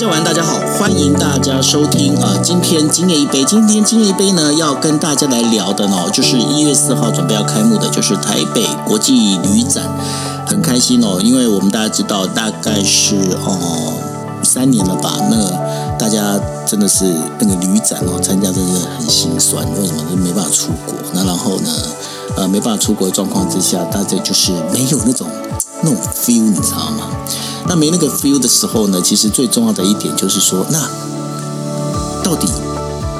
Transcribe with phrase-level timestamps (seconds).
[0.00, 2.34] 家晚，大家好，欢迎大家收听啊！
[2.42, 9.84] 今天今夜一杯，今天今夜一杯呢，要跟大家来聊的呢，就是一月四号准备要开幕的，就是台北国际旅展，
[10.46, 13.92] 很开心哦，因为我们大家知道，大概是哦
[14.42, 17.04] 三年了吧，那大家真的是
[17.38, 20.02] 那个旅展哦，参加真的很心酸，为什么？
[20.10, 21.70] 就没办法出国，那然后呢，
[22.38, 25.28] 呃，没办法出国的状况之下，大家就是没有那种
[25.82, 27.10] 那种 feel，你知道吗？
[27.70, 30.90] 那没那个 feel 的时候呢，其实最重要的一点就是说，那
[32.20, 32.48] 到底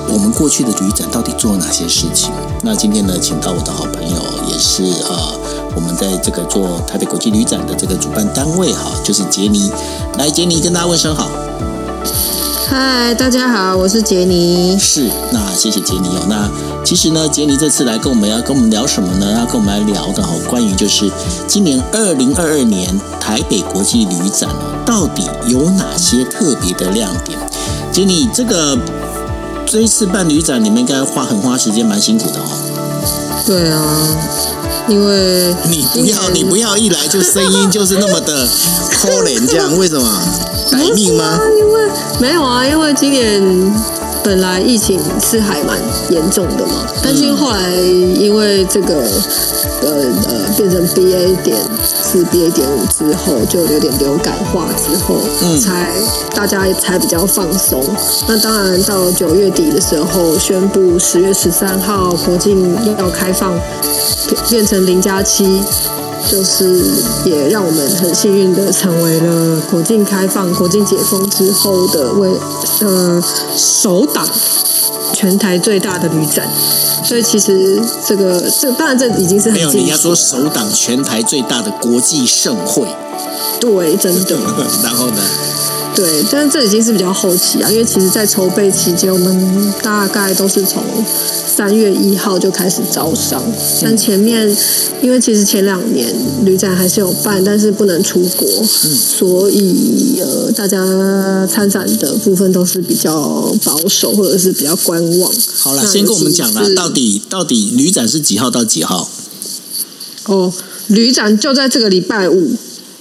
[0.09, 2.33] 我们过去的旅展到底做了哪些事情？
[2.65, 4.17] 那今天呢，请到我的好朋友，
[4.49, 5.39] 也是呃，
[5.77, 9.71] 我们在这个做台北国际旅展的这个主办单位哈，就是杰尼。
[10.19, 11.29] 来，杰尼跟大家问声好。
[12.71, 14.79] 嗨，大家好，我是杰尼。
[14.79, 16.25] 是，那谢谢杰尼哦。
[16.29, 16.49] 那
[16.85, 19.27] 其实呢，杰尼这次来跟我们要跟我们聊什么呢？
[19.37, 21.11] 要跟我们来聊的哦，关于就是
[21.49, 27.37] 今年二零二二年台北国际旅展哦，到底有哪些特别的亮点？
[27.91, 28.79] 杰尼，这个
[29.67, 32.47] 这一次办旅展，你们应该花很花时间，蛮辛苦的哦。
[33.45, 34.07] 对啊，
[34.91, 38.47] 因为你不要，你不要一来就声音就是那么的
[39.01, 40.23] 抠脸，这样为什么？
[40.71, 41.41] 待命吗？
[41.57, 41.81] 因为
[42.21, 43.41] 没有啊，因为今年
[44.25, 45.79] 本来疫情是还蛮
[46.11, 48.95] 严重的嘛，但是后来因为这个
[49.83, 49.89] 呃
[50.29, 55.89] 呃变成 BA 点四 BA 点五之后，就有点流感化之后，嗯才
[56.35, 57.85] 大家才比较放松。
[58.29, 63.59] 那当然到九月底的时候，宣布十月十三号国境要开放，
[64.49, 65.63] 变成零加七。
[66.31, 72.31] 就是也让我们很幸运的成为了国境开放、国境解封之后的为
[72.81, 73.21] 呃
[73.57, 74.25] 首档
[75.15, 76.47] 全台最大的旅展，
[77.03, 82.87] 所以其实这个这当然这已经是很没有人家说首档全台最大的国际盛会，
[83.59, 84.37] 对，真的。
[84.85, 85.23] 然后呢？
[85.95, 93.43] 对，但是这已经是比较后期啊，因为其实，在筹备期间，我们大概都是从三月一号就开始招商。
[93.83, 94.57] 但前面，
[95.03, 96.15] 因为其实前两年
[96.45, 103.13] 旅展还是有办，但是不能出国，所以呃，大家参展的部分都是比较
[103.65, 105.33] 保守，或者是比较观望。
[105.59, 109.11] 好了，先跟我们讲啦，到底到底旅展是几号到几号？
[110.27, 110.53] 哦，
[110.87, 112.55] 旅展就在这个礼拜五。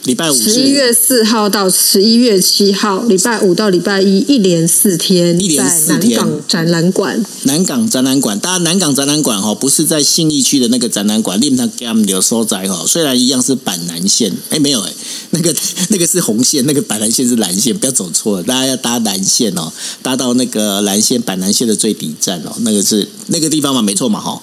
[0.10, 6.18] 礼拜五十一月四号到十一月七号，礼拜五到礼拜一，一连四天，一连四天。
[6.18, 12.84] 南港展览馆，南港展览馆，大家南港展览馆哈，不是在信义区的那个展览馆，另他 gam 有所在哈。
[12.88, 14.92] 虽然一样是板南线，哎，没有哎，
[15.30, 15.56] 那个
[15.90, 19.72] 那个是红线，那个板南线是蓝线，不要走错了，大家要搭蓝线哦，
[20.02, 24.42] 搭到那个蓝线板南线的最底站哦，那个是那个地方嘛，没错嘛，哈。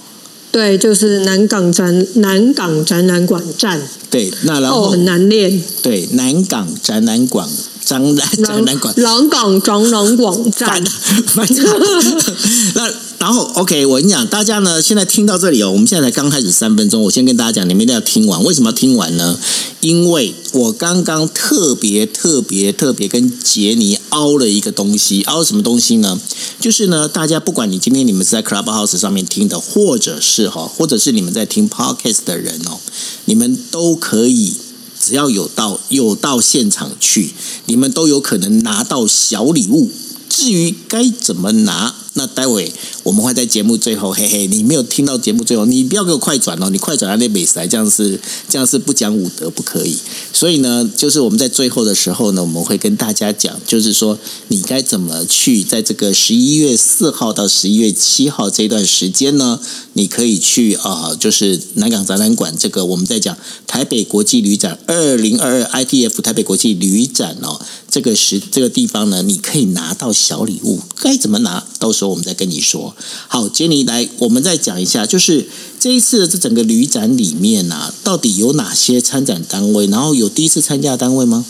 [0.56, 3.78] 对，就是南港展南港展览馆站。
[4.10, 5.62] 对，那然后很难练。
[5.82, 7.46] 对，南港展览馆
[7.86, 10.84] 展览展览馆，南港展览馆站。
[12.74, 12.92] 那。
[13.18, 18.44] 然后，OK，我跟你讲，大家呢现在听到这里哦，我们现在才刚开始三分钟，我先跟大家讲，你们一定要听完。
[18.44, 19.38] 为什么要听完呢？
[19.80, 26.20] 因为我刚刚特别特别特别跟杰尼凹了一个东西，凹什么东西呢？
[26.60, 32.78] 就是呢，大家不管你今天你们是在 Clubhouse 上面听的，或者是哈，或者是你们在听 Podcast 的人哦，
[33.24, 34.54] 你们都可以，
[34.98, 37.32] 只要有到有到现场去，
[37.66, 39.90] 你们都有可能拿到小礼物。
[40.28, 41.94] 至于该怎么拿？
[42.16, 42.72] 那待会
[43.02, 48.18] 我们会在节目最后，嘿嘿，你没有听到节目最后，你不要给我快转哦，你快转到那美塞，这样是
[48.48, 49.98] 这样是不讲武德，不可以。
[50.32, 54.18] 所以呢，就是我们在最后的时候呢，我们会跟大家讲，就是说
[54.48, 59.60] 你该怎么去在这个十一月四号到十一月七号这段时间呢，
[59.92, 67.60] 你可以去啊，就是南港展览馆这个我们在讲台北国际旅展二零二二 ITF 台北国际旅展哦，
[67.90, 72.05] 这个时这个地方呢，你可以拿到小礼物，该怎么拿到时候。
[72.08, 72.94] 我们再跟你说，
[73.28, 75.46] 好，杰尼来，我们再讲一下，就是
[75.78, 79.86] 这一次的这整个旅展里面啊，到底有哪些参展单位？
[79.86, 81.44] 然后有第一次参加单位吗？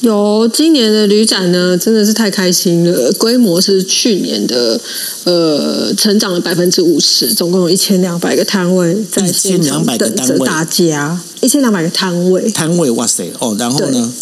[0.00, 4.80] 有，今年的旅展呢，真的是太开心了，规模是去年的
[5.24, 14.12] 呃，成长了百分之五十，总共有一千两百个摊位在现场等着大家，一千两百个摊位，摊位，哇塞，哦，然后呢？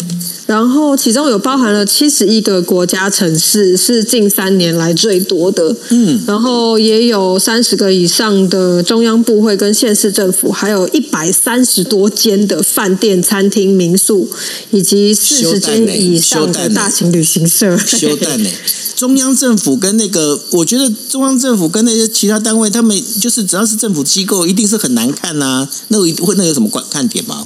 [0.45, 5.75] 然后其中有包含了七十一个国家城市，是近三年来最多的。
[5.89, 14.29] 嗯，然后也有三十个以上的中央部会跟县市政府，还有一百三十多间的饭店、餐厅、民宿，
[14.71, 17.77] 以及四十间以上的大型旅行社。
[17.77, 18.49] 修蛋呢？
[18.97, 25.69] 中央政府跟那个，我觉得中央政府跟那些其他单位，他们就是只要是政府机构，一定是很难看呐。
[25.89, 27.45] 那会那有什么观看点吗？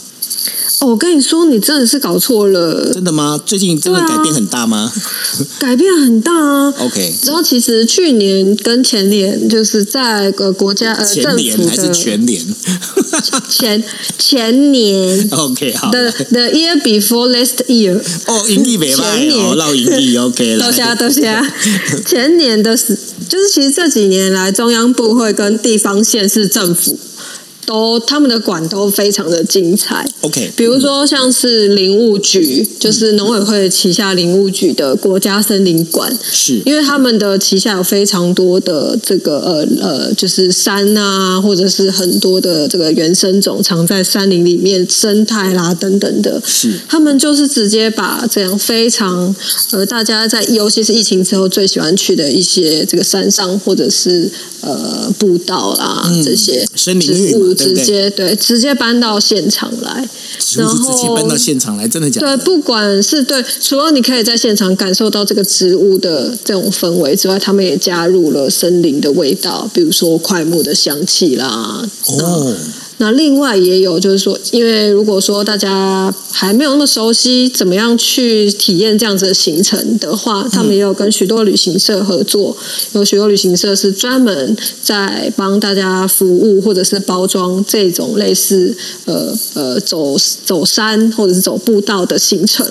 [0.81, 3.39] 哦，我跟你说，你真的是搞错了，真的吗？
[3.45, 4.91] 最近真的改变很大吗
[5.59, 6.73] 改变很大啊。
[6.79, 12.41] ？OK，然后其实去年跟前年，就是在呃国家呃前政府年还是的全年
[13.47, 13.83] 前
[14.17, 15.29] 前年？
[15.31, 15.91] OK，好。
[15.91, 17.95] the the year before last year，
[18.25, 20.63] 哦，盈利没卖前年哦，绕盈利 OK 了。
[20.65, 21.39] 多谢多谢。
[22.05, 22.97] 前年的时，
[23.29, 26.97] 就是其实这几年来，中央部会跟地方县市政府
[27.65, 30.05] 都他们的馆都非常的精彩。
[30.21, 46.41] OK，比如说像是林务局，就是农委会旗下林务局的国家森林馆，是因为他们的旗下有非常多的这个呃呃，就是山啊，或者是很多的这个原生种藏在山林里面，生态啦等等的。
[46.45, 49.33] 是他们就是直接把这样非常
[49.71, 54.29] 呃，大家在尤其是疫情之后最喜欢去的一些这个山上或者是
[54.61, 60.07] 呃步道啦、嗯这些森林直接对直接搬到现场来。
[60.57, 62.43] 然后直接搬到现场来，真的假的对，的？
[62.43, 71.87] 不管是对，除了你可以在现场感受到这个植物的这种氛围之外，他们也加入了森林的味道，比如说快木的香气啦。
[72.07, 72.55] 哦，
[73.01, 82.55] 那另外也有就是说，因为如果说大家还没有那么熟悉怎么样去体验这样子的行程的话，他们也有跟许多旅行社合作，
[82.93, 90.15] 有许多旅行社是专门在帮大家服务或者是包装这种类似呃呃走
[90.45, 92.63] 走山或者是走步道的行程。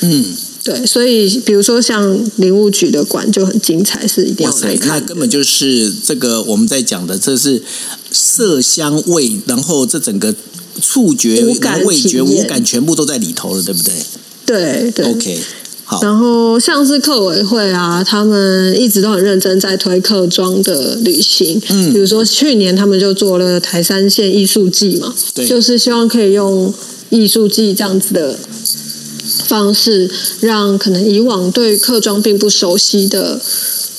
[0.00, 0.24] 嗯，
[0.62, 5.00] 对，所以比如说像林务局的馆就很精彩，是一定要来看那。
[5.06, 7.62] 根本就是这个我们在讲的，这是
[8.16, 10.34] 色香味，然后这整个
[10.80, 11.44] 触觉、
[11.84, 13.94] 味觉、五感全部都在里头了，对不对？
[14.46, 15.40] 对对？OK，
[15.84, 21.60] 好，然后像是客委会啊，他们一直都很认真在推客庄的旅行。
[21.68, 21.92] 嗯。
[21.92, 25.46] 比如说去年他们就做了台山县艺术季嘛，对。
[25.46, 26.72] 就是希望可以用
[27.10, 28.38] 艺术季这样子的
[29.46, 30.10] 方式，
[30.40, 33.40] 让可能以往对客庄并不熟悉的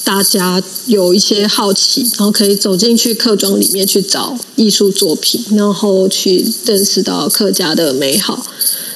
[0.08, 8.42] 大家有一些好奇，然后可以走进去客庄里面去找艺术作品，然后去认识到客家的美好。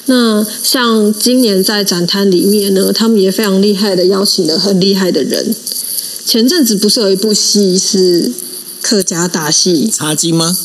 [0.05, 5.53] 那像今年在展摊里面呢，他们也非常厉害的邀请了很厉害的人。
[6.25, 8.31] 前阵子不是有一部戏是
[8.81, 9.89] 客家大戏？
[9.89, 10.57] 茶经吗？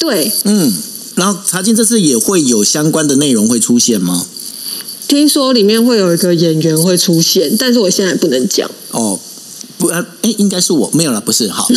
[0.00, 0.72] 对，嗯，
[1.14, 4.26] 然后茶经这次也会有相关的内容会出现吗？
[5.06, 8.68] 听说里面会有一个演员会出现，但是我现在不能讲。
[8.90, 9.20] 哦，
[9.84, 11.68] put, uh, 哎，应该是我没有了，不是好。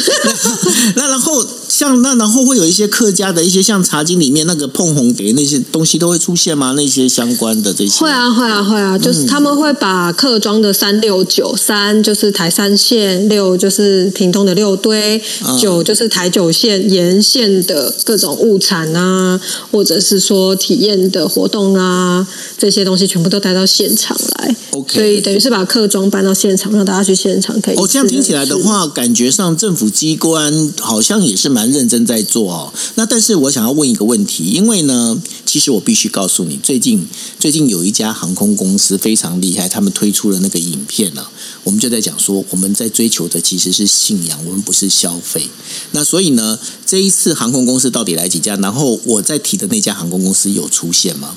[0.95, 6.73] 那然后像那然后会有一些客家的一些像茶经里面那个碰红蝶那些东西都会出现吗？
[6.77, 19.37] 那些相关的这些会啊，会啊，会啊，就是他们会把客庄的三六九三就是台三线，六就是屏东的六堆，嗯九就是台九线沿线的各种物产啊，
[19.69, 22.25] 或者是说体验的活动啊，
[22.57, 24.55] 这些东西全部都带到现场来。
[24.71, 27.75] OK 所以等于是把客庄搬到现场，让大家去现场可以。
[27.75, 32.73] 哦，这样听起来的，话，感觉上政府机关好像也是蛮认真在做哦。
[32.95, 37.07] 那但是我想要问一个问题，因为呢，其实我必须告诉你，最近
[37.39, 41.27] 最近有一家航空公司非常厉害，他们推出了那个影片呢、
[41.63, 45.49] 我们就在讲说，我们在追求的其实是信仰，我们不是消费。
[45.91, 48.55] 那所以呢，这一次航空公司到底来几家？
[48.57, 51.35] 然后我在提的那家航空公司有出现吗？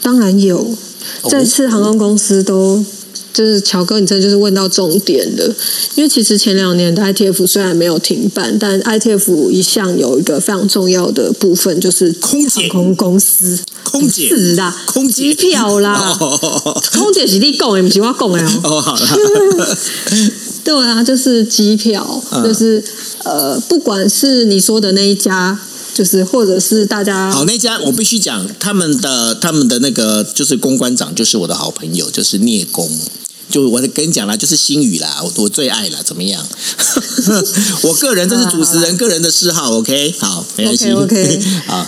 [0.00, 0.58] 当然有。
[1.22, 2.84] 哦这次航空公司都
[3.32, 5.54] 就是乔哥，你真的就是问到重点的。
[5.94, 12.62] 因为其实前两年的 ITF 虽然没有停办，但 ITF 一向有一个非常重要的部分就是空姐。
[12.62, 14.28] 航空公司，空姐。
[14.28, 16.82] 是啦，空机票啦， 哦。
[16.92, 18.60] 空姐是你讲的，不是我讲的哦。
[18.64, 19.76] 哦，好了，
[20.64, 22.44] 对啊，就是机票，嗯。
[22.44, 22.82] 就是
[23.24, 25.58] 呃，不管是你说的那一家，
[25.94, 32.88] 就是或者是大家好，那家我必须讲，他们的他们的那个就是公关长，就是我的好朋友，就是聂公。
[33.52, 36.44] 就我跟你讲啦，就是星宇啦，我我最爱了，怎么样？
[37.84, 40.90] 我个人这是主持人个人的嗜好，OK，好，没关系。
[40.92, 41.40] OK，OK。
[41.68, 41.86] 好，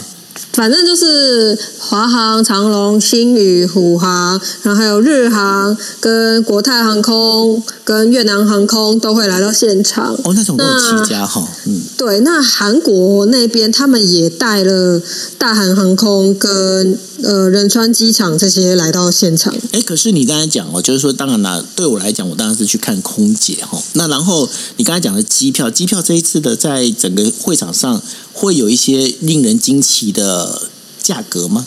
[0.54, 10.14] 反正就是华航、长龙、新宇、虎航，然后还有日航、跟国泰航空、跟越南航空都会来到现场。
[10.22, 15.02] 哦，那总共七家哈，嗯，对，那韩国那边他们也带了
[15.36, 19.52] 大韩航空跟呃仁川机场这些来到现场。
[19.72, 23.82] 哎，可是你刚才讲哦，就是说，当然啦，对我来讲，我当然是去看空姐哈。
[23.94, 28.00] 那然后你刚才讲的机票，机票这一次的在整个会场上
[28.34, 30.68] 会有一些令人惊奇的
[31.00, 31.64] 价格吗？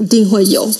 [0.00, 0.70] 一定会有。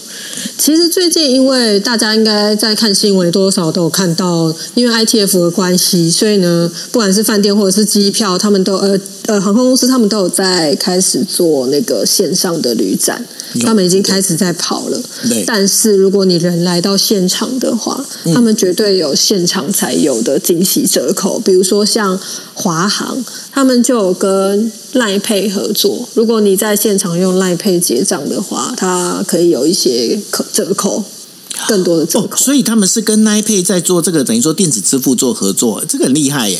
[0.57, 13.23] 其实最近，因为大家应该在看新闻，多多少少都有看到，因为 ITF 的关系，所以呢，不管是饭店或者是机票，他们都呃呃航空公司，他们都有在开始做那个线上的旅展，
[13.63, 14.99] 他们已经开始在跑了。
[15.29, 22.19] 对但是如果你人来到现场的话，嗯他们绝对有现场才有的惊喜折扣，比如说像
[22.55, 23.23] 华航，
[23.53, 26.09] 他们就有跟赖配合作。
[26.15, 31.05] 如果你在现场用赖配结账的话，它可以有一些可折扣，
[31.69, 32.37] 更多的折，扣。
[32.37, 36.59] 所以他们是跟 n i p a y 在做这个等于说电子支付做合作，这个很厉害耶。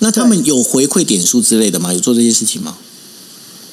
[0.00, 1.92] 那他们有回馈点数之类的吗？
[1.92, 2.76] 有做这些事情吗？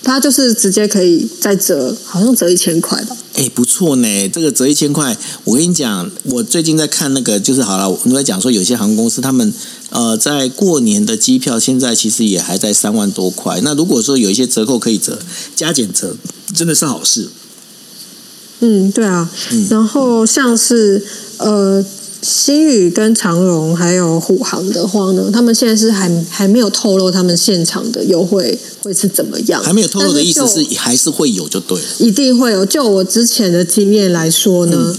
[0.08, 3.18] 它就是直接可以再折，好像折一千块吧。
[3.34, 9.54] 哎，不错呢，这个折一千块，我跟你讲，我最近在看那个，就是好了，我们在讲说有些航空公司他们
[9.90, 15.20] 呃在过年的机票现在其实也还在三万多块，那如果说有一些折扣可以折，
[15.54, 16.16] 加减折，
[16.56, 17.30] 真的是好事。
[18.62, 19.30] 嗯，对啊。
[19.52, 21.04] 嗯然后像是
[21.38, 21.86] 呃，
[22.28, 31.86] 新宇跟长荣还有虎航的话呢，他们现在是还还没有透露他们现场的优惠会是怎么样，还没有透露的意思是还是会有就对了。
[32.00, 32.66] 一定会有。
[32.66, 34.78] 就我之前的经验来说呢。
[34.78, 34.98] 嗯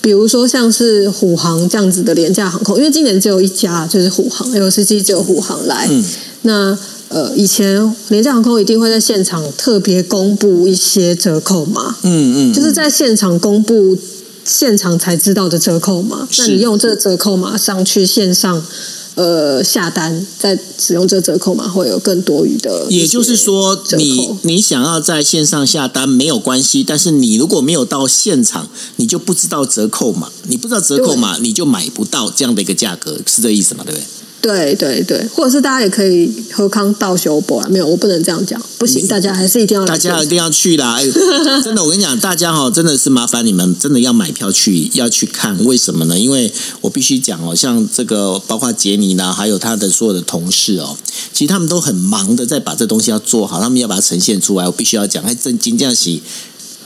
[0.00, 5.88] 比如说像是虎航这样子的廉价航空，因为今年只有一家，就是虎航，LCC 只有虎航来。
[5.90, 6.04] 嗯
[6.42, 13.98] 那呃，以前廉价航空一定会在现场特别公布一些折扣嘛，嗯嗯，就是在现场公布
[14.48, 16.26] 现场才知道的折扣码。
[16.38, 18.64] 那你用这个折扣码上去线上
[19.14, 22.86] 呃下单，再使用这个折扣码会有更多余的。
[22.88, 33.84] 也就是说，你你想要在线上下单没有关系，但是你如果没有到现场，你就不知道折扣码，你不知道折扣码，你就买不到这样的一个价格，是这意思吗？
[33.84, 34.04] 对不对？
[34.40, 40.94] 对对对，或者是大家也可以喝康道修博啊，没有，我不能这样讲，不行，大家还是一定要来大家一定要去啦！
[40.94, 41.04] 哎
[41.60, 45.64] 真的，我跟你讲，大家哈、真的是麻烦你们，真的要买票去，要去看。
[45.64, 46.18] 为什么呢？
[46.18, 50.96] 因为我必须讲哦，像这个包括杰尼啦，还有他的所有的同事哦，
[51.32, 54.66] 其实他们都很忙的在把这东西要做好，他们要把它呈现出来。
[54.66, 56.22] 我必须要讲，还真金这样洗。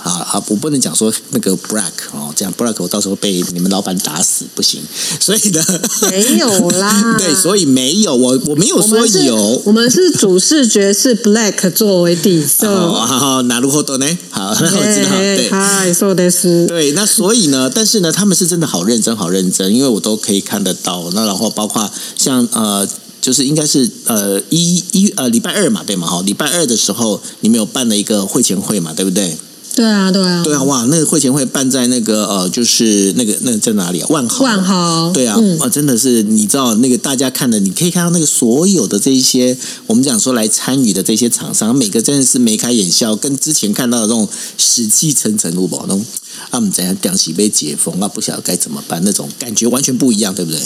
[0.03, 0.43] 啊啊！
[0.49, 4.81] 我不能讲说那个 black 哦，这样 black 我到时候被你们老板打死不行。
[5.21, 5.65] 所以呢，
[6.11, 12.69] 没有啦 对，所以没有我我没有说有，我们是主视觉是 black 作为底色。
[12.69, 14.19] 哦，好好，哪路后多呢？
[14.31, 15.51] 好，那 我知道，对。
[15.51, 16.67] 嗨，说的是。
[16.67, 21.09] 对，那所以呢，但是呢，他们是真的好认真，好认真，因为我都可以看得到。
[21.15, 22.89] 那然后包括像呃，
[23.21, 26.07] 就是应该是呃一一呃礼拜二嘛，对吗？
[26.09, 29.37] 哈，礼拜二的时候你们有办了一个会前会嘛，对不对？
[29.75, 34.07] 对啊，对啊，对啊，哇，那个会前会办在那个呃，就是那个那个在哪里啊？
[34.11, 34.45] 万豪。
[34.45, 35.11] 万豪。
[35.13, 46.05] 对啊，嗯啊，真的是你知道那个大家看的，你可以看到那个所有的这一些我们讲说来参与的这些厂商，每个真的是眉开眼笑，跟之前看到的这种死气沉沉如宝那种
[46.51, 50.61] 啊，我们怎样讲起被解封啊，不晓得该怎么办，那种感觉完全不一样，对不对？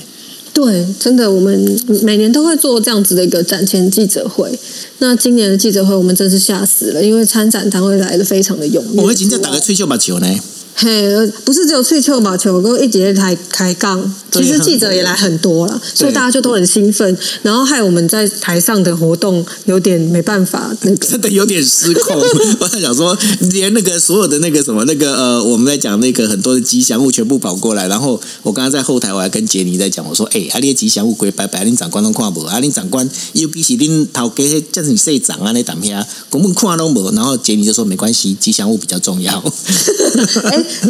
[0.56, 4.58] 对，真的，我们每年都会做这样子的一个展前记者会。
[5.00, 9.02] 那今年的记者会，我们真是吓死了，因为参展单位来的非常的踊跃。
[9.02, 10.26] 我已经在打个吹球把球呢，
[10.78, 21.06] 嘿，不是只有翠秋嘛，球哥一节台开杠，其实记者也来很多了，所以大家就都很兴奋，然后害我们在台上的活动有点没办法那个。
[21.06, 22.22] 真的有点失控。
[22.60, 23.16] 我在想说，
[23.52, 37.10] 连那个所有的那个什么那个呃，我们在讲那个很多的吉祥物全部跑过来，然后我刚刚在后台我还跟杰尼在讲，我说，哎、啊，你的吉祥物归拜拜，恁长官都看无，啊，恁长官尤其是恁头家迄叫你社长啊那档片，根本看都无。
[37.12, 39.42] 然后杰尼就说没关系，吉祥物比较重要。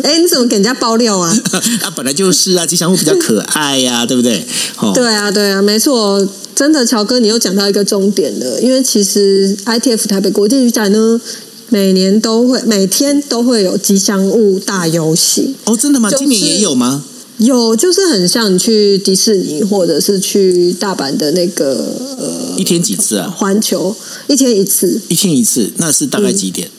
[0.03, 1.35] 哎 哎，你怎么给人家爆料啊？
[1.83, 4.45] 啊，本来就是啊，吉祥物比较可爱呀、对不对？
[4.79, 11.21] 哦， 对啊，对啊，没错，真的，乔哥，你又讲到一个重点了，因为其实 ITF 台北国际旅展呢，
[11.69, 15.55] 每年都会每天都会有吉祥物大游戏。
[15.65, 16.11] 哦，真的吗？
[16.11, 17.05] 就是今年也有吗？
[17.39, 21.75] 有，就是很像你去迪士尼，或者是去大阪的那个
[22.19, 23.29] 呃一天几次啊？
[23.37, 23.95] 环球，
[24.27, 24.99] 一天一次。
[25.09, 26.71] 一天一次，那是大概几点？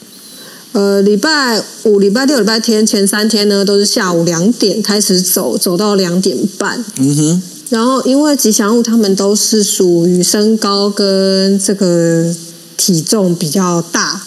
[0.72, 6.84] 呃，礼拜五、礼拜六、礼拜天前三天呢，都是下午两点开始走，走到两点半。
[6.98, 12.32] 嗯哼，然后，因为吉祥物他们都是属于身高跟这个
[12.76, 14.22] 体重比较大，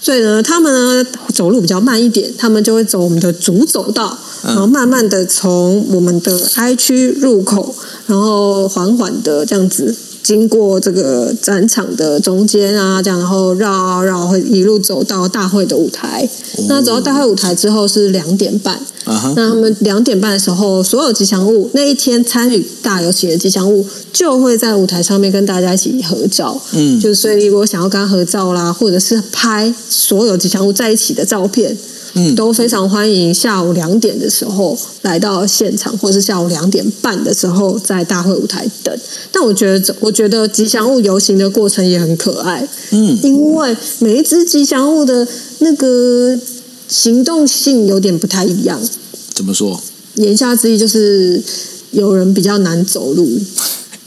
[0.00, 7.74] 所以呢，他们呢走路比较慢一点，他们就会走我们的主走道，然后慢慢的从我们的 I 区入口，
[8.06, 9.94] 然后缓缓的这样子。
[10.22, 16.28] 经过这个展场的中间啊，这样然后绕啊绕，会一路走到大会的舞台。
[16.68, 18.74] 那走到大会舞台之后是两点半，
[19.04, 26.60] 啊，那他们两点半的时候，所有吉祥物那一天参与大游行的吉祥物就会在舞台上面跟大家一起合照。
[26.72, 27.00] 嗯。
[27.00, 31.76] 就是所以如果想要跟他合照啦，或者是拍所有吉祥物在一起的照片，
[32.14, 38.94] 嗯都非常欢迎下午两点的时候来到现场，或是下午两点半的时候在大会舞台等。
[39.30, 45.26] 但我觉得，我觉得吉祥物游行的过程也很可爱，嗯，因为每一只吉祥物的
[45.60, 46.38] 那个
[46.88, 48.80] 行动性有点不太一样。
[49.32, 49.80] 怎么说？
[50.16, 51.42] 言下之意就是
[51.92, 53.26] 有人比较难走路，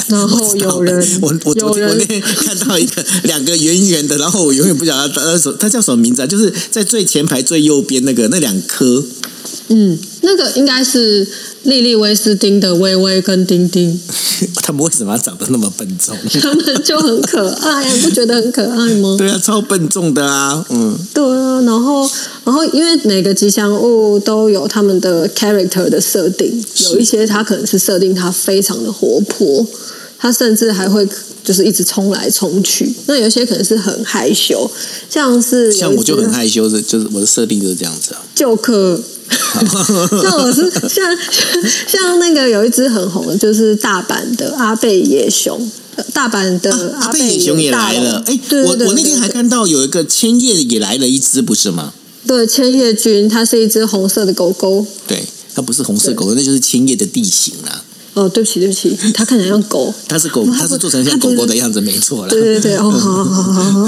[0.08, 6.28] 然后有人 我我昨天我那天看到一个两个圆圆的，然后我永远不晓得它它它叫什么名字啊？
[6.28, 9.04] 就是在最前排最右边那个那两颗，
[9.70, 11.28] 嗯，那个应该是
[11.64, 14.00] 莉莉威斯汀的微微跟丁丁，
[14.64, 16.16] 他们为什么要长得那么笨重？
[16.42, 19.16] 他们就很可爱，你不觉得很可爱吗？
[19.18, 22.10] 对啊，超笨重的啊，嗯，对啊，然后
[22.44, 29.66] 然后因为每个吉祥物都有他们的 character 的设定，有一些它可能是设定它非常的活泼，
[30.18, 31.08] 它甚至还会
[31.44, 32.92] 就是一直冲来冲去。
[33.08, 34.70] 那有一些可能是很害羞，
[35.10, 38.22] 像是像我就很害羞的，就是我的设定就是这样子啊。
[38.34, 39.02] 就客。
[40.22, 41.18] 像我是像像
[41.88, 51.94] 像那个有一只很红的，就是大阪的阿贝野熊，呃大阪的阿贝贝野熊也来了，哎，对我我那天还看到有一个千叶也来了一只，不是吗？
[52.28, 54.86] 对千叶君，它是一只红色的狗狗。
[55.08, 57.84] 对，它不是红色狗，那就是千叶的地形啦。
[58.16, 59.94] 哦，对不起，对不起，它看起来像狗。
[60.08, 62.30] 它是狗， 它是做成像狗狗的样子，没错啦。
[62.30, 63.88] 对对对，哦，好好好好好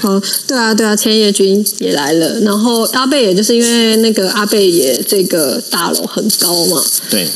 [0.18, 7.28] 好，对啊对啊，千叶君也来了，然后阿贝也就是因为那个阿贝也这个大楼很高嘛，对，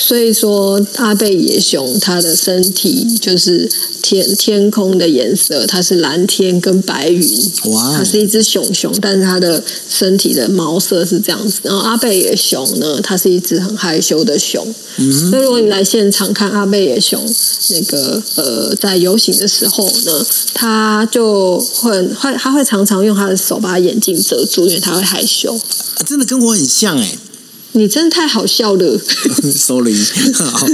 [0.00, 3.68] 所以说阿贝野熊它的身体就是
[4.00, 7.98] 天天空的颜色，它是蓝天跟白云，哇。
[7.98, 11.58] 它是一只熊熊，但是它的身体的毛色是这样子。
[11.64, 17.20] 然后阿贝野熊呢，它是一只很害羞的熊，嗯所以如果你来现场看阿贝野熊
[17.70, 20.24] 那个呃在游行的时候呢，
[20.54, 25.52] 它就会会它会常常用它的手把眼睛遮住，因为它会害羞。
[25.54, 27.18] 啊真的跟我很像哎、
[27.72, 28.98] 你真的太好笑了，
[29.54, 29.94] Sorry，
[30.34, 30.66] 好，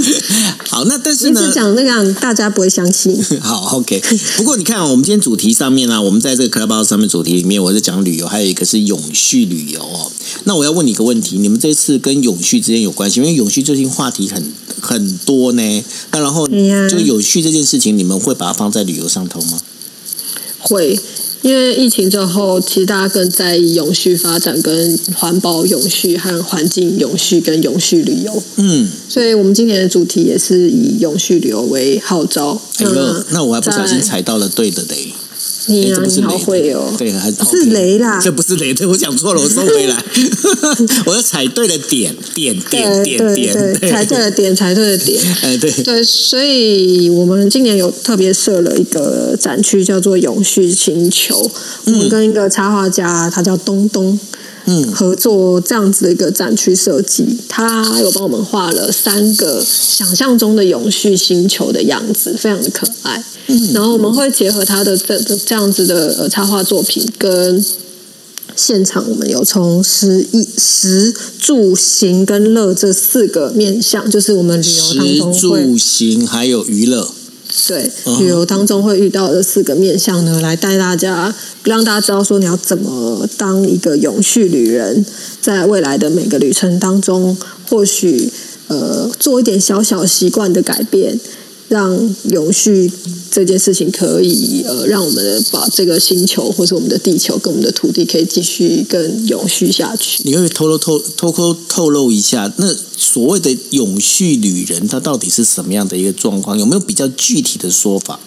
[0.69, 3.21] 好，那但是你呢只，讲那样大家不会相信。
[3.41, 4.01] 好，OK。
[4.37, 10.11] 不过你看、哦，我们今天主题上面呢、我们在这个 Clubhouse 上面主题里面，我是讲旅游，还有一个是永续旅游哦。
[10.45, 13.19] 那我要问你一个问题：你们这次跟永续之间有关系？
[13.19, 15.83] 因为永续最近话题很很多呢。
[16.11, 19.59] 那然后，就永续这件事情，你们会把它放在旅游上头吗？
[20.59, 20.99] 会，
[21.45, 28.43] 因为疫情之后，其实大家更在意永续发展、跟环保永续和环境永续跟永续旅游。
[28.55, 32.59] 嗯，所以我们今年的主题也是以永续旅游为号召。
[32.79, 35.13] 哎呦，那我还不小心踩到了对的雷。
[35.67, 36.93] 你啊，你好雷会哦。
[36.97, 40.03] 对，还是雷啦这不是雷，对我讲错了，我收回来。
[41.05, 45.21] 我要踩对了点，点点对点点，踩对了点，踩对了点。
[45.41, 51.49] 哎，对，对，所以我们今年有特别设了一个展区，叫做“永续星球”。
[51.85, 54.19] 我们跟一个插画家，他叫东东，
[54.65, 57.25] 嗯合作这样子的一个展区设计。
[57.47, 63.23] 他有帮我们画了三个想象中的永续星球的样子，非常的可爱。
[63.47, 67.65] 嗯然后我们会结合他的这这这样子的呃插画作品跟。
[68.57, 77.11] 现场我们有从食一食住行跟乐这四个面向，就是我们旅游当中会住行还有娱乐，
[77.67, 85.05] 对嗯旅游当中会遇到的四个面向呢，来带大家让大家知道说你要怎么当一个永续旅人，
[85.41, 87.35] 在未来的每个旅程当中，
[87.69, 88.31] 或许
[88.67, 91.19] 呃做一点小小习惯的改变。
[91.67, 92.91] 让永续
[93.31, 100.21] 这件事情可以呃，让我们把这个星球或是我们的地球跟我们的土地可以继续更永续下去。
[100.23, 106.57] 你可以透露透透透透露一下，那所谓的永续旅人，他到底是什么样的一个状况？
[106.57, 108.19] 有没有比较具体的说法？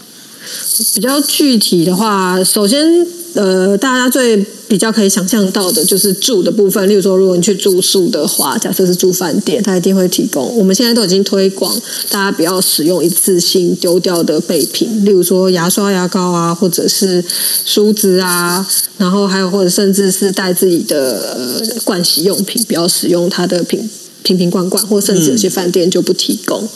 [0.94, 6.88] 比较具体的话，首先呃，大家最比较可以想象到的就是住的部分。
[6.88, 10.56] 例如说，如果你去住宿的话，假设是住饭店，它一定会提供。
[10.56, 11.72] 我们现在都已经推广，
[12.10, 17.22] 大家不要使用一次性丢掉的备品，例如说牙刷、牙膏啊，或者是
[17.64, 23.88] 梳子啊，然后还有或者甚至是带自己的呃盥洗用品，不要使用它的品。
[24.28, 26.68] 瓶瓶罐罐，或甚至有些饭店就不提供。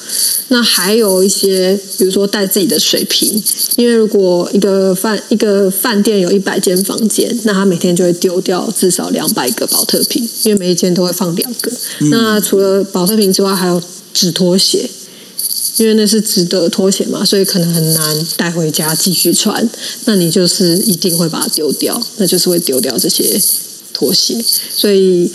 [0.49, 3.43] 那还有一些，比如说带自己的水瓶，
[3.77, 11.71] 因为如果一个饭一个饭店有一百间房间，那他每天就会丢掉至少两百个保特瓶，因为每一间都会放两个。
[12.11, 13.83] 那除了保特瓶之外，还有
[14.15, 14.89] 纸拖鞋。
[15.79, 19.67] 因为那是值得拖鞋嘛，所以可能很难带回家继续穿。
[20.05, 23.41] 那你就是一定会把它丢掉，那就是会丢掉这些
[23.95, 24.39] 拖鞋。
[24.77, 25.33] 所以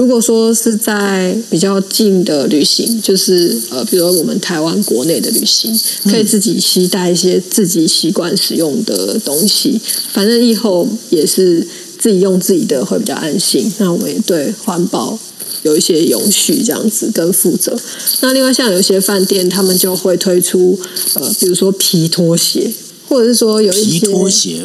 [0.00, 9.78] 如果说是在比较近的旅行，就是呃，比如我们台湾国内的旅行，可以自己携带一些自己习惯使用的东西，
[10.10, 13.70] 反正以后也是自己用自己的会比较安心。
[13.76, 15.18] 那我们也对环保
[15.64, 17.78] 有一些永续这样子跟负责。
[18.22, 20.80] 那另外像有些饭店，他们就会推出
[21.16, 22.72] 呃，比如说皮拖鞋，
[23.06, 24.62] 或者是说有一皮些拖鞋，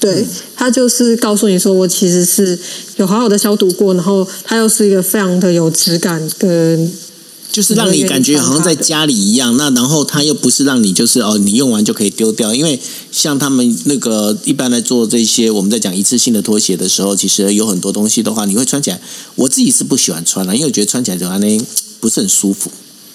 [0.00, 2.58] 对，它就是告诉你说，我其实是
[2.96, 6.90] 有好好的消毒过，然后它又是一个非常的有质感跟
[7.52, 9.56] 就是让你感觉好像在家里一样。
[9.56, 12.54] 那然后它又不是让你就是哦，你用完就可以丢掉。
[12.54, 12.80] 因为
[13.12, 18.98] 像他们那个一般来做这些，我们在讲一次性的拖鞋的时候，其实有很多东西的话，你会穿起来。
[19.34, 21.66] 我自己是不喜欢穿的，因为我觉得穿起来的话呢
[22.00, 22.70] 不是很舒服。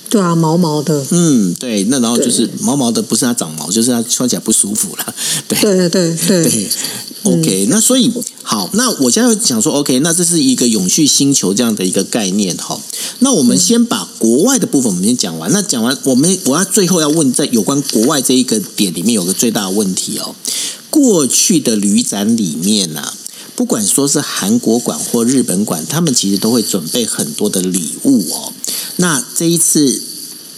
[0.10, 1.06] 对啊，毛毛的。
[1.12, 1.84] 嗯，对。
[1.86, 5.15] 那然后就是毛毛的，不是它长毛，就是它穿起来不舒服了。
[5.48, 6.70] 对对对对对
[7.24, 8.12] ，OK，、那所以
[8.44, 12.80] 好，那我现在想说，OK，那这是一个永续星球这样的一个概念哈。
[13.20, 15.52] 那我们先把国外的部分我们先讲完。
[15.52, 20.36] 那讲完，我们我要最后要问，在有关国外这一个点里面有个最大的问题哦。
[20.89, 23.13] 过去的旅展里面呢、
[23.56, 28.54] 不管说是韩国馆或日本馆，他们其实都会准备很多的礼物哦。
[28.98, 30.02] 那这一次。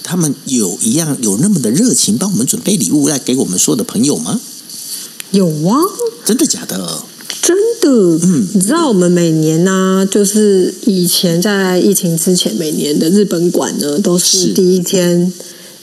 [0.09, 4.39] 他们有一样有那么的热情，帮我们准备礼物来给我们所有的朋友吗？
[5.31, 5.75] 有啊，
[6.23, 7.03] 真的假的？
[7.41, 7.89] 真的。
[8.25, 15.33] 嗯你知道我们每年呢、就是以前在疫情之前，每年的日本馆呢，都是是第一天，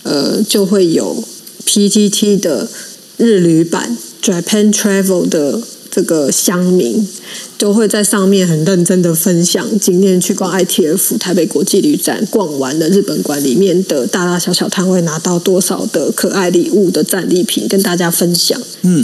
[0.04, 1.22] 呃，就会有
[1.66, 2.70] PTT 的
[3.18, 5.60] 日旅版 Japan Travel 的
[5.94, 7.06] 这个乡民。
[7.56, 18.60] 都会在上面很认真的分享今天去逛 ITF 台北国际旅展逛完了日本馆里面的大大小小摊位拿到多少的可爱礼物的战利品跟大家分享。
[18.82, 19.02] 嗯，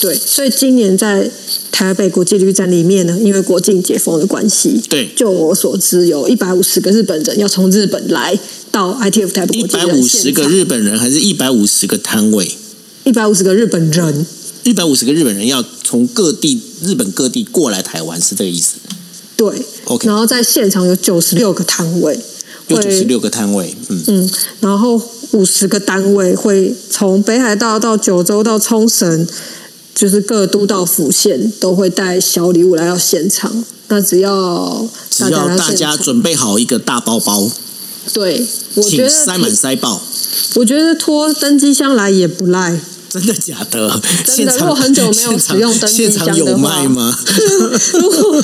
[0.00, 1.30] 对，所以今年在
[1.70, 8.38] 台北国际旅展里面呢，因为国境解封的关系，对就我所知有一百五十个日本人要从日本来
[8.70, 12.50] 到 ITF 台北一国际旅展百五十个日本人，还是一百五十个摊位？
[13.02, 14.26] 一百五十个日本人，
[14.64, 18.74] 一百五十个日本人要从各地日本各地过来台湾，是这个意思？
[19.36, 22.14] 对 OK 然后在现场有九十六个摊位，
[22.68, 25.00] 会有九十六个摊位，嗯，嗯，然后
[25.32, 29.26] 五十个单位会从北海道到九州到冲绳，
[29.94, 33.64] 就是各都道府县都会带小礼物来到现场。
[33.88, 37.50] 那只要只要大家准备好一个大包包，
[38.14, 38.46] 对，
[38.76, 40.00] 我觉得请塞满塞爆。
[40.54, 42.80] 我觉得拖登机箱来也不赖。
[43.14, 44.00] 真的假的？
[44.24, 47.16] 真的如果很久没有使用登机现场有箱的话卖吗？
[47.94, 48.42] 如果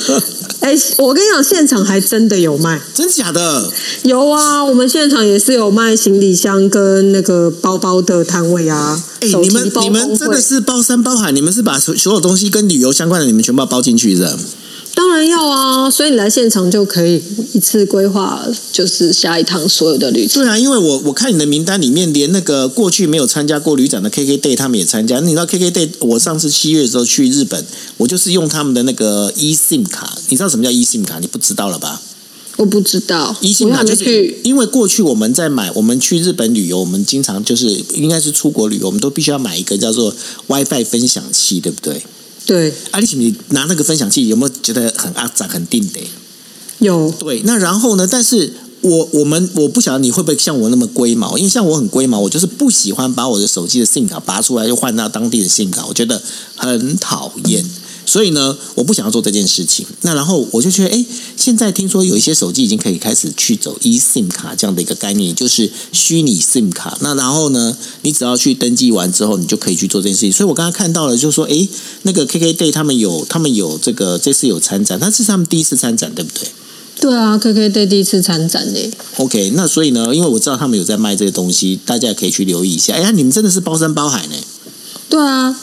[0.61, 3.69] 哎，我跟你讲，现场还真的有卖，真假的？
[4.03, 9.03] 有啊，我们现场也是有卖行李箱跟那个包包的摊位啊。
[9.19, 14.37] 哎、你们包你们真的是包山包海，你们是把所所有东西跟旅游相关的，你们全部要包进去的。
[15.11, 17.21] 当然要啊，所以你来现场就可以
[17.51, 20.41] 一次规划，就是下一趟所有的旅程。
[20.41, 25.19] 对啊，因为我我看你的名单里面，连那个过去没有参加过旅展的 KK Day 他们也参加。
[25.19, 27.65] 你知道 KK Day，我上次七月的时候去日本，
[27.97, 30.17] 我就是用他们的那个 eSIM 卡。
[30.29, 31.19] 你知道什么叫 eSIM 卡？
[31.19, 32.01] 你不知道了吧
[32.55, 34.33] 我不知道，？eSIM 卡就是。
[34.45, 40.15] 因为过去我们在买，我们去日本旅游，我们经常就是应该是出国旅游，我们都必须要买一个叫做
[40.47, 42.01] WiFi 分享器，对不对？
[42.45, 45.99] 对，啊，你你拿那个分享器有没有觉得很阿杂很定的？
[46.79, 48.07] 有对，那然后呢？
[48.09, 56.19] 但是我我们我不晓得你会不会像我那么龟毛，因为像我很龟毛，我就是不喜欢把我的手机的 SIM 卡拔出来又换到当地的 SIM 卡，我觉得
[56.55, 57.63] 很讨厌。
[58.11, 59.85] 所以呢，我不想要做这件事情。
[60.01, 61.05] 那然后我就觉得，哎，
[61.37, 66.97] 现在听说有一些手机已经可以开始去走 eSIM 卡这样的一个概念，就是虚拟 SIM 卡。
[66.99, 70.29] 那然后呢，你只要去登记完之后，你就可以去做这件事情。
[70.29, 71.65] 所以我刚刚看到了，就是说，哎，
[72.01, 76.49] 那个 KK Day 他们有他们有这个这次有参展，那是他们第一次参展，对不对？
[76.99, 78.91] 对啊，KK Day 第一次参展呢。
[79.19, 82.93] OK，那所以呢，因为我知道他们有在卖这个东西，大家也可以去留意一下。
[82.93, 84.35] 哎呀，你们真的是包山包海呢。
[85.09, 85.55] 对啊，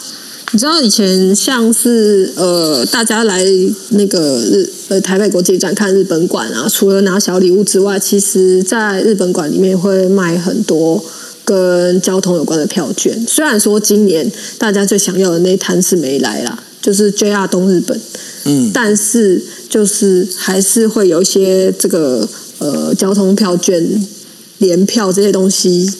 [0.51, 3.45] 你知道以前像是呃，大家来
[3.89, 11.03] 那个日呃台北国际展看日本馆啊，除了拿小礼物之外，其实在日本馆里面会卖很多。
[11.45, 17.99] 跟交通有关的票券，虽然说今年大家最想要的那一摊是没来啦，就是 JR 东日本，
[18.43, 23.83] 嗯，但是就是还是会有一些这个呃交通票券、
[24.59, 25.91] 联票这些东西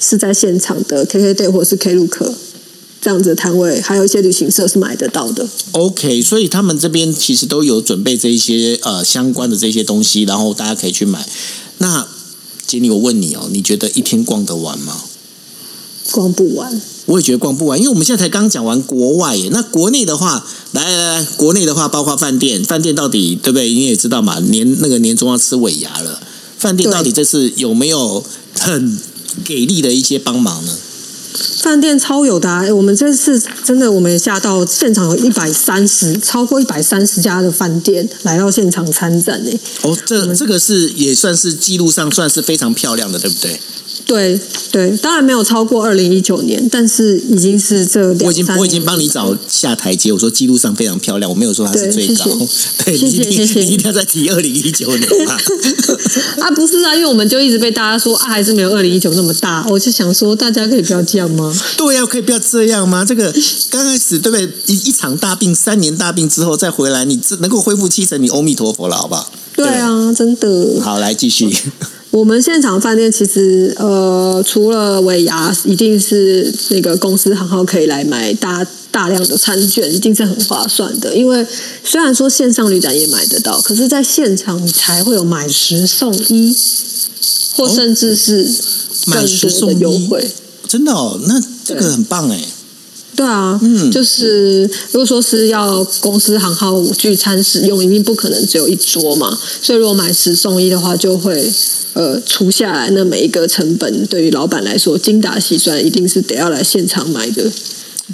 [0.00, 2.28] 是在现场的 KK Day 或者是 Klook
[3.06, 5.48] 这样子的摊位，还有一些旅行社是买得到的。
[5.70, 11.24] OK，所以他们这边其实都有准备这一些呃相关的这些东西，然后大家可以去买。
[11.78, 12.08] 那
[12.66, 15.04] 杰尼，我问你哦，你觉得一天逛得完吗？
[16.10, 19.50] 逛不完，我也觉得逛不完，因为我们现在才刚讲完国外耶。
[19.52, 23.72] 那国内的话，来来来，国内的话包括饭店，饭店到底对不对？
[23.72, 26.20] 你也知道嘛，年那个年终要吃尾牙了，
[26.58, 28.24] 饭店到底这次有没有
[28.58, 28.98] 很
[29.44, 30.76] 给力的一些帮忙呢？
[31.62, 39.58] 饭店超有的、啊，我们这次真的我们也吓到，现场有一百三十，超过一百三十家的饭店来到现场参展哎。
[39.82, 43.60] 哦，这这个是也算是记录上算是非常漂亮的，对不对？
[44.04, 44.38] 对
[44.70, 52.24] 对，当然没有超过二零一九年，但是已经是这两我已经三我已经帮你找下台阶，我说记录上非常漂亮，我没有说它是最高。
[52.84, 55.36] 对，谢 你一定谢谢谢你一定要再提二零一九年嘛。
[56.42, 59.64] 啊，不是啊，因为我们就一直被大家说啊，还是没有二零一九那么大。
[59.68, 61.54] 我就想说，大家可以不要这样吗？
[61.76, 63.04] 对呀、可以不要这样吗？
[63.04, 63.32] 这个
[63.70, 64.48] 刚开始对不对？
[64.66, 69.32] 一一场大病，三年大病之后再回来，你这能够恢复七成，你阿弥陀佛了，好不好？
[69.56, 70.80] 对啊，真的。
[70.82, 71.48] 好，来继续。
[72.10, 81.14] 我们现场饭店其实呃，除了尾牙，一定是那个公司行号可以来买大大量的餐券，一定是很划算的。
[81.14, 81.46] 因为
[81.84, 86.56] 虽然说线上旅展也买得到，可是在现场你才会有买十送一，
[87.54, 88.48] 或甚至是哦
[89.08, 90.30] 买更多的十送一优惠。
[90.66, 92.40] 真的哦，那这个很棒哎。
[93.14, 101.50] 对啊，嗯就是如果说是要公司行号聚餐使用，一定不可能只有一桌嘛，所以如果买十送一的话，就会
[101.96, 107.50] 呃除下来，那每一个成本对于老板来说精打细算，一定是得要来现场买的。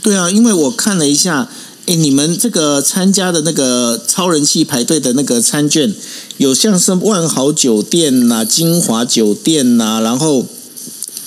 [0.01, 1.49] 对啊，因为我看了一下，
[1.87, 5.93] 哎，你们这个参加的那个超人气排队的那个餐券，
[6.37, 10.47] 有像是万豪酒店呐、金华酒店呐、然后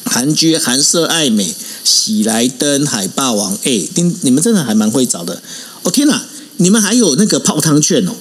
[0.06, 5.42] 韩居、韩舍、爱美、喜来登、海霸王，哎，你你们真的还蛮会找的。
[5.84, 6.24] 哦天哪，
[6.56, 8.14] 你们还有那个泡汤券哦。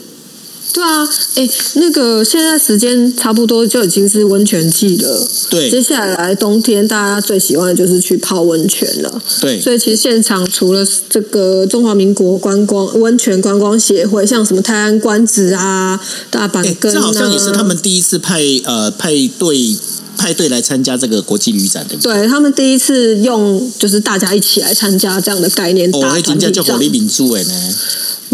[0.74, 9.22] 对啊，哎，那个现在时间差不多就已经是温泉季了，对接下来冬天大家最喜欢的就是去泡温泉了。
[9.40, 19.76] 对，所以其实现场除了这个中华民国观光温泉观光协会，像什么泰安观子啊、大阪哎，根啊，这好像也是他们第一次派呃派队
[20.16, 22.14] 派队来参加这个国际旅展，对不对？
[22.14, 27.74] 对他们第一次用就是大家一起来参加这样的概念，哦，打那团体战真叫火力民主哎呢。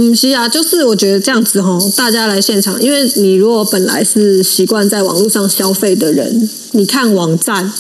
[0.01, 7.71] 嗯，是啊，就是我觉得这样子吼，大家来现场，因为你如果本来是习惯在网络上消费的人，你看网站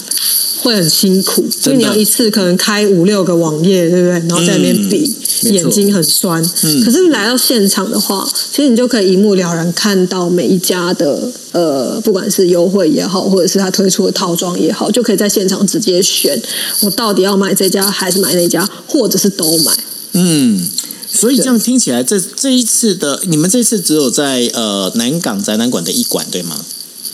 [0.60, 4.28] 会很辛苦，因真的为你要一次可能开五六个网页，对不对？
[4.28, 6.44] 然后在那边比，眼睛很酸。
[6.64, 16.38] 嗯可是来到现场的话，其实你就可以一目了然看到每一家的呃，不管是优惠也好，或者是他推出的套装也好，就可以在现场直接选，
[16.82, 19.72] 我到底要买这家还是买那家，或者是都买。
[20.12, 20.68] 嗯，
[21.12, 26.64] 所以这样听起来，这这一次的你们这次只有在呃南港展览馆的一馆对吗？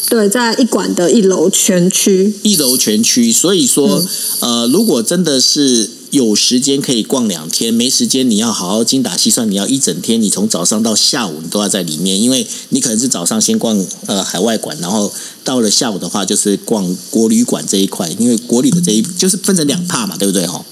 [0.09, 4.01] 对，在一馆的一楼全区，一楼全区，所以说、
[4.41, 20.65] 嗯呃，如果真的是有时间可以逛两天，没时间你要好好精打细算，你要一整天，你从早上到下午你都要在里面，因为你可能是早上先逛呃海外馆，然后到了下午的话就是逛国旅馆这一块，因为国旅的这一就是分成两帕嘛，对不对哈？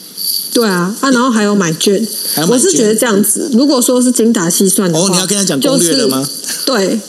[0.55, 2.07] 对啊，啊，然后还有买券，
[2.49, 6.23] 我是觉得这样子，如果说是精打细算的话，哦，你要跟他讲攻略了吗？
[6.23, 7.01] 就是对，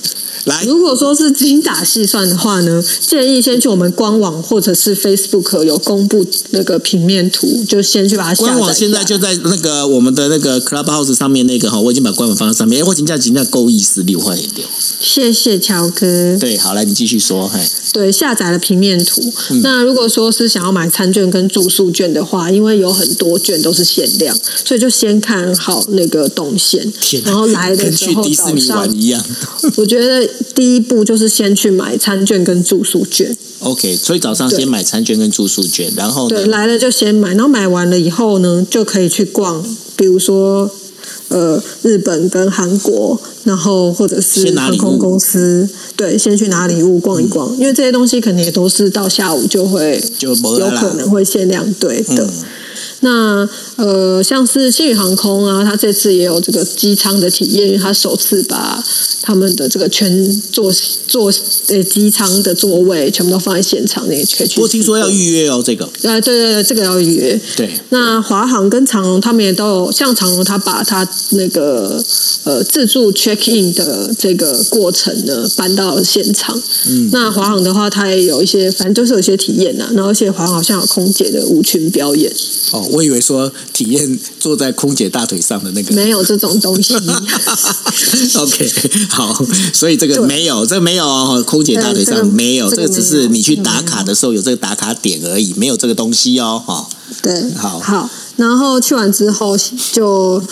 [0.45, 12.81] 来，如果说是精打细算的话呢，建议先去我们官网或者是 Facebook 有公布那个平面图，就先去把它下载官网现在就在那个我们的那个 Clubhouse 上面那个哈，我已经把官网放在上面。
[12.81, 14.65] 哎，我请假请假够意思，六块六。
[14.99, 16.38] 谢谢乔哥。
[16.38, 17.60] 对，好，来你继续说，嘿，
[17.91, 19.21] 对，下载了平面图。
[19.49, 29.23] 嗯那如果说是想要买餐券跟住宿券的话，因为有很多券都是限量，所以就先看好那个动线然后来的去时候早迪士尼上玩一样。
[29.77, 33.36] 我觉得第一步就是先去买餐券跟住宿券。
[33.60, 36.45] OK，所以早上先买餐券跟住宿券，然后呢对，？
[36.48, 39.63] 来了就先买，然后买完了以后呢，就可以去逛，
[39.95, 40.69] 比如说
[41.30, 52.26] 呃日本跟韩国，然后或者是航空公司，对，先去拿礼物逛一逛，因为这些东西肯定也都是到下午就会就有可能会限量对的。
[52.26, 52.43] 嗯
[53.02, 58.84] 那呃，像是新宇航空啊，它这次也有这个机舱的体验，因为它首次把
[59.25, 60.71] 他们的这个全座
[61.07, 61.33] 座
[61.69, 64.61] 呃机舱的座位全部都放在现场，你也可以去。
[64.61, 67.41] 我听说要预约哦，这个呃，对对对，这个要预约。
[67.55, 71.99] 对，那华航跟长荣他们也都有，像长荣他把他那个
[72.43, 76.61] 呃自助 check in 的这个过程呢搬到了现场。
[76.85, 82.31] 嗯，那华航的话，他也有一些，反正就是有些体验呐、然后而且华航好像有空姐的舞裙表演，
[82.71, 85.95] 哦，我以为说体验坐在空姐大腿上的那个。
[85.95, 86.93] 没有这种东西。
[88.35, 88.71] OK，
[89.15, 90.25] 好， 所以这个对。
[90.28, 96.86] 没有，这个没有哦，空姐大腿对这个上没有，这个只是你去打卡的时候有这个打卡点而已，没有这个东西哦，哈。
[97.21, 97.80] 对，好。
[97.80, 99.58] 好，然后去完之后
[99.93, 100.43] 就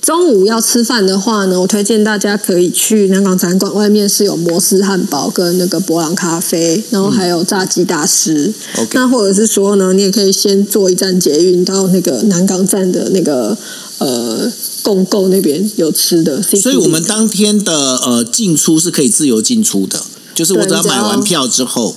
[0.00, 8.52] 中午要吃饭的话呢，我推荐大家可以去南港展馆外面是有摩斯汉堡跟那个博朗咖啡，然后还有炸鸡大师。
[8.92, 13.58] 那或者是说呢，你也可以先坐一站捷运到那个南港站的那个
[13.98, 14.50] 呃
[14.82, 16.42] 共购那边有吃的。
[16.42, 20.02] 所以我们当天的呃进出是可以自由进出的，
[20.34, 21.96] 就是我只要对只要买完票之后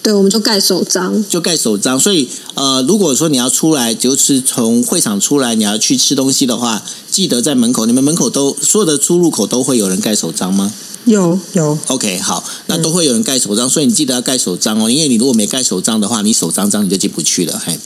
[0.00, 1.24] 对，我们就盖手章。
[1.28, 1.98] 就盖手章。
[1.98, 10.72] 所以呃，如果说你要出来，就是从会场出来，你要去吃东西的话，记得在门口，你们门口都所有的出入口都会有人盖手章吗
[11.04, 17.60] 有有，？OK，好，那都会有人盖手章，所以你记得要盖手章哦，因为你如果没盖手章的话，你手脏脏你就进不去了。
[17.64, 17.78] 嘿，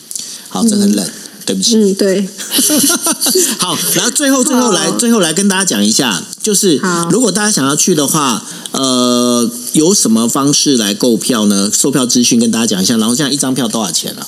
[0.49, 1.09] 好，这很冷。
[1.45, 2.29] 对不起，嗯，对，
[3.59, 11.71] 好，然后最后最后来最后来跟大家讲一下，就是如果大家想要去的话，呃，有什么方式来购票呢？
[11.73, 12.97] 售票资讯跟大家讲一下。
[12.97, 14.27] 然后现在一张票多少钱啊？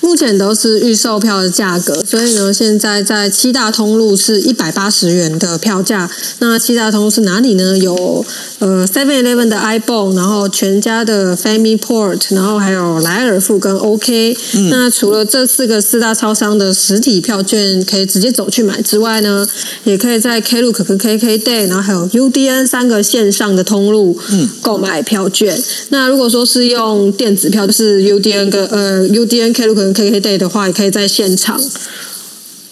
[0.00, 6.10] 目前都是预售票的价格，所以呢，现在在七大通路是一百八十元的票价。
[6.40, 7.78] 那七大通路是哪里呢？
[7.78, 8.26] 有
[8.62, 14.36] 呃 Seven Eleven 的 iBon，然后全家的 Family Port，然后还有莱尔富跟 OK。
[14.70, 19.44] 那除了这四个四大超商的实体票券可以直接走去买之外呢，
[19.82, 24.16] 也可以在 Klook 跟 KKday，然后还有 UDN 三个线上的通路
[24.60, 25.60] 购买票券。
[25.88, 31.60] 那如果说是用电子票，就是 UDN 跟呃 UDN Klook 跟 KKday 的话，也可以在现场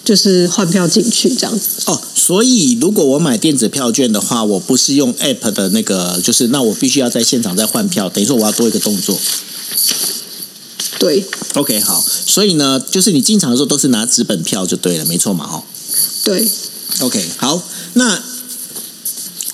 [0.05, 1.91] 就是换票进去这样子。
[1.91, 2.01] 哦，
[2.31, 9.19] 所以如果我买电子票券的话，我不是用 App 的那个，就是那我必须要在现场再换票，等于说我要多一个动作。
[10.97, 15.61] 对 OK，好，所以呢，就是你进场的时候都是拿纸本票就对了，没错嘛，哦。
[16.23, 16.49] 对
[17.01, 17.61] ，OK，好，
[17.95, 18.23] 那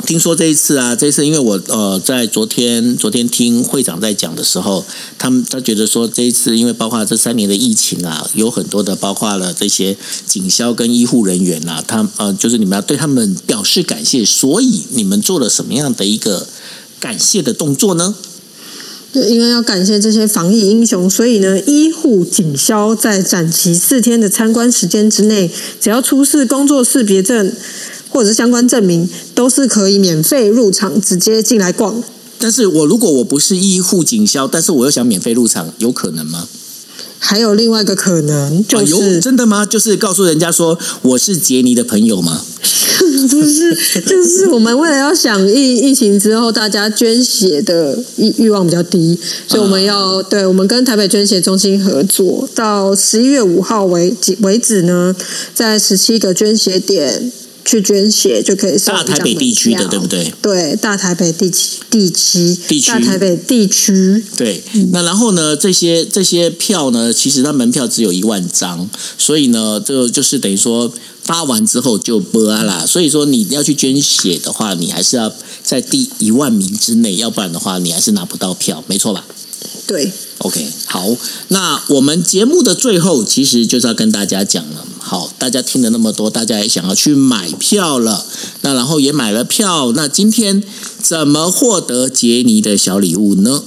[0.07, 4.85] 听说这一次啊，这一次因为我呃在昨天昨天听会长在讲的时候，
[5.19, 16.47] 他们他觉得说这一次因为包括这三年的疫情啊，有很多的包括了这些警消跟医护人员啊，他呃就是你们要对他们表示感谢，所以你们做了什么样的一个
[17.01, 18.15] 感谢的动作呢？
[19.11, 27.53] 对，因为要感谢这些防疫英雄，所以呢，医护警消在展期四天的参观时间之内，只要出示工作识别证
[28.09, 32.03] 或者是相关证明，都是可以免费入场，直接进来逛。
[32.39, 36.47] 但是我如果我不是医护警消，但是我又想免费入场，有可能吗？
[37.19, 39.65] 还有另外一个可能就是，真的吗？
[39.65, 42.43] 就是告诉人家说我是杰尼的朋友吗？
[43.29, 49.17] 不是，就是我们为了要响疫疫情之后大家捐血的欲欲望比较低，
[49.47, 55.15] 所以我们要、对我们跟台北捐血中心合作，到十一月五号为为止呢，
[55.55, 57.31] 在十七个捐血点
[57.67, 60.33] 去捐血就可以送大台北地区的票对不对？
[60.41, 70.89] 对，大台北地区地区地区大台北地区，对，那然后呢，这些这些票呢，其实它门票只有一万张，所以呢，这就是等于说
[71.23, 72.85] 发完之后就播啦。
[72.85, 75.29] 所以说你要去捐血的话，你还是要
[75.61, 79.25] 在第一万名之内，要不然的话你还是拿不到票，没错吧？
[79.87, 81.15] 对，OK，好，
[81.47, 84.85] 那我们节目的最后其实就是要跟大家讲了。
[84.99, 88.25] 好，大家听了那么多，大家也想要去买票了，
[88.61, 90.61] 那然后也买了票，那今天
[91.01, 93.63] 怎么获得杰尼的小礼物呢？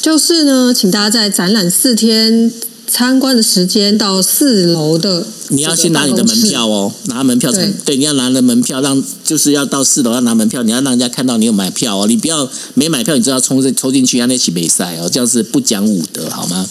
[0.00, 2.50] 就是呢，请大家在展览四天
[2.92, 7.74] 参观的时间到四楼的，你要先拿你的门票哦，拿门票才对。
[7.86, 16.66] 对，你要拿了门票，让就是要到四楼要拿门票，你要让人家看到你有买票哦，你不要没买票，你就要冲进抽进去，让那起比赛哦，这样是不讲武德好吗？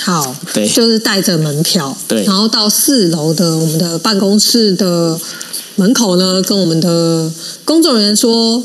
[0.00, 0.66] 好，对。
[0.66, 2.24] 就是带着门票，对。
[2.24, 5.20] 然后到四楼的我们的办公室的
[5.76, 7.30] 门口呢，跟我们的
[7.66, 8.64] 工作人员说。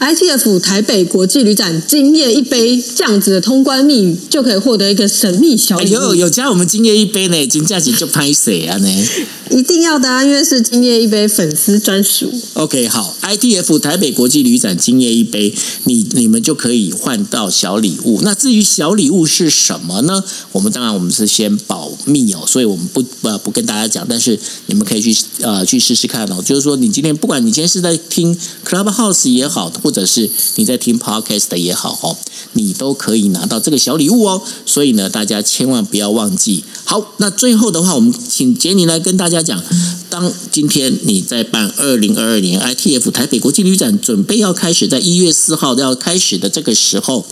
[0.00, 5.98] ITF 台北国际旅展今夜一杯这样子的通关密语，就可以获得一个神秘小礼物。
[5.98, 8.88] 哎有有加我们今夜一杯呢，金价钱就拍谁啊呢
[9.50, 12.32] 一定要的啊，因为是今夜一杯粉丝专属。
[12.54, 15.52] ？OK，好，ITF 台北国际旅展今夜一杯，
[15.84, 18.20] 你你们就可以换到小礼物。
[18.22, 20.22] 那至于小礼物是什么呢？
[20.52, 26.40] 我们当然我们是先保密哦，所以我们不呃不跟大家讲，但是你们可以去呃去试试看哦。
[26.40, 32.16] 就是说，你今天不管你今天是在听 Clubhouse 也好，或者是你在听 Podcast 也好哦，
[32.52, 34.42] 你都可以拿到这个小礼物哦。
[34.64, 36.62] 所以呢，大家千万不要忘记。
[36.84, 39.62] 好，那最后的话，我们请杰尼来跟大家讲，
[40.08, 47.26] 当今天你在办二零二二年 ITF 台北国际旅展准备要开始，在一月四号要开始的这个时候，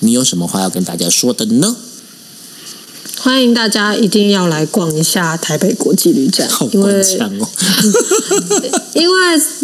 [0.00, 1.76] 你有什么话要跟大家说的呢？
[3.16, 7.48] 欢迎大家一定要来逛一下台北国际旅展好，因为官腔哦。
[8.92, 9.13] 因为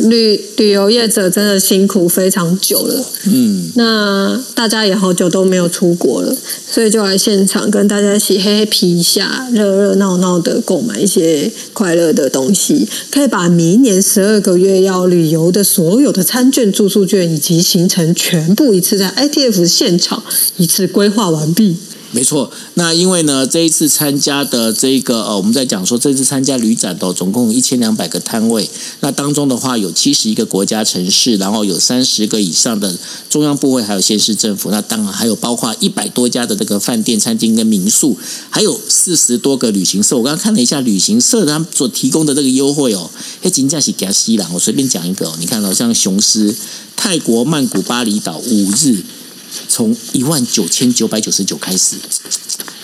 [0.09, 6.35] 旅旅游业者真的辛苦非常久了，嗯，那大家也好久都没有出国了，
[6.71, 20.23] 所以就来现场跟大家一起嘿嘿皮一下，热热闹闹的购买一些快乐的东西，可以把明年十二个月要旅游的所有的餐券、住宿券以及行程全部一次在 ITF 现场
[20.57, 21.77] 一次规划完毕。
[22.13, 32.99] 没错，那因为呢，这一次参加的这个呃，我们在讲说这次参加旅展的总共一千两百个摊位，那当中的话有七十一个国家城市，然后有三十个以上的
[33.29, 38.19] 中央部会，还有县市政府，那当然还有包括一百多家的这个饭店、餐厅跟民宿，
[38.51, 40.17] 还有四十多个旅行社。
[40.17, 43.09] 我刚刚看了一下旅行社他们所提供的这个优惠哦，
[43.43, 46.53] 哎，金价是给他西啦，我随便讲一个哦，你看到、像雄狮、
[46.97, 49.05] 泰国曼谷、巴厘岛五日。
[49.69, 51.97] 从一万九千九百九十九开始，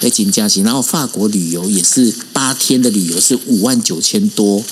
[0.01, 4.63] 在金假期，然后法国旅游也是八天的旅游是五万九千多，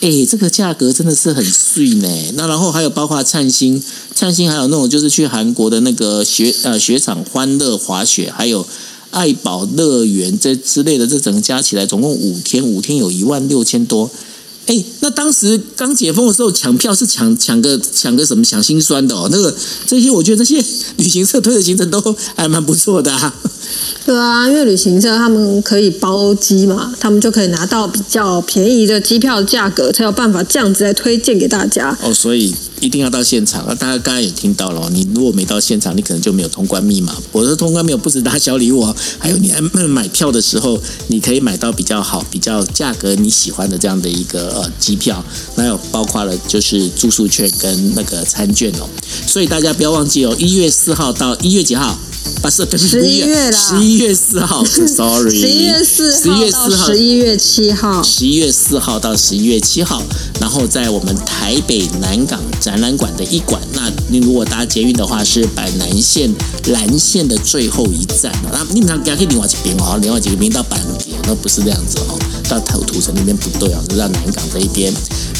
[0.00, 2.08] 哎，这个价格真的是很碎呢。
[2.34, 3.82] 那然后还有包括灿星，
[4.14, 8.66] 灿星还有那种就是去韩国的那个雪呃雪场欢乐滑雪，还有
[9.10, 14.10] 爱宝乐园这之类的，这整个加起来总共五天，五天有一万六千多。
[14.68, 19.26] 哎，那当时刚解封的时候抢票是抢抢个抢个什么抢心酸的哦。
[19.32, 19.54] 那个
[19.86, 20.62] 这些我觉得这些
[20.98, 23.34] 旅行社推的行程都还蛮不错的啊。
[24.04, 31.96] 对啊，因为旅行社他们可以包机嘛，他们就可以拿到比较便宜的机票价格，才有办法这样子来推荐给大家。
[32.02, 33.64] 哦，所以一定要到现场。
[33.66, 37.14] 那大家刚刚也听到了，你如果没到现场，你可能就没有通关密码。
[37.32, 39.52] 我的通关密码不止打小礼物哦，还有你
[39.88, 45.24] 买票的时候，你可以买到比较好、比较价格你喜欢的这样的一个呃机票，
[45.56, 48.88] 那有包括了就是住宿券跟那个餐券哦。
[49.26, 51.98] 所以大家不要忘记哦，一月四号到一月几号？
[52.42, 60.02] 啊，是对十一月啦十一月四号，sorry，十一月四号到十一月七号，十一月四号到十一月七号，
[60.40, 63.60] 然后在我们台北南港展览馆的一馆。
[63.72, 66.32] 那你如果搭捷运的话，是板南线
[66.66, 68.32] 蓝线的最后一站。
[68.52, 74.92] 那你们还可以另外一边哦，另外几个边到板桥，那不是这样子哦，到土土城那边不对哦，是到南港这一边。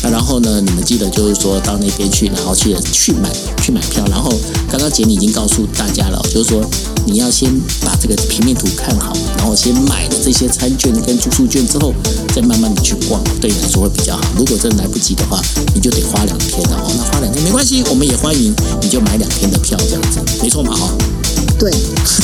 [0.03, 3.31] 那然后呢，你们记得就是说到那边去，然后去去买
[3.63, 4.05] 去买票。
[4.09, 4.31] 然后
[4.71, 6.63] 刚刚杰尼已经告诉大家了，就是说
[7.07, 7.51] 你要先
[7.85, 11.93] 把这个平面图看好，然后先买了这些餐券跟住宿券之后，
[12.35, 14.23] 再慢慢的去逛，对你来说会比较好。
[14.37, 15.41] 如果真来不及的话，
[15.75, 16.93] 你就得花两天了哦。
[16.97, 21.18] 那花两天没关系，我们也欢迎，你就买两天的票这样子，没错嘛哦。
[21.59, 21.73] 对，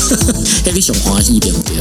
[0.65, 1.75] 那你熊欢喜点不对？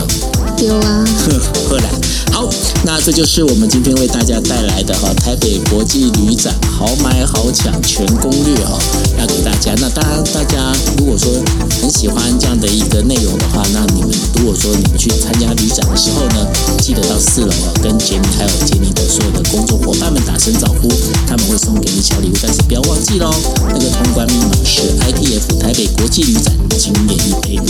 [0.58, 1.06] 丢啊，
[1.70, 1.86] 荷兰。
[2.32, 2.50] 好，
[2.84, 8.80] 那这就是我们今天为大家带来的哈台北国际旅展好买好抢全攻略哈，
[9.20, 9.76] 要给大家。
[9.78, 11.32] 那当然，大家如果说
[11.80, 16.48] 很喜欢这样的一个内容的话，那你们如果说你们去参加旅展的时候呢，
[16.82, 20.90] 记得到四楼啊，跟杰尼还有杰尼的所有的工作伙伴们打声招呼，
[21.28, 22.34] 他们会送给你小礼物。
[22.42, 23.30] 但是不要忘记喽，
[23.70, 27.18] 那个通关密码是 ITF 台北国际旅展经验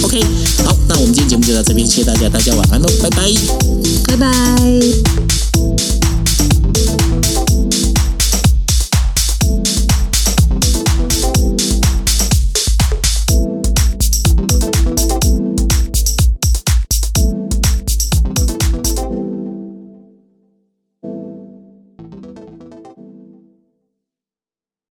[0.04, 0.22] ok
[0.66, 3.24] 好那我们今天节目就到这边谢谢大家大家晚安喽拜拜。
[4.08, 5.23] 拜拜。